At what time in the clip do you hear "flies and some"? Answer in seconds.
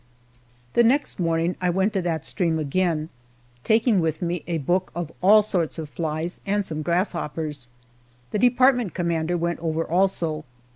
5.91-6.81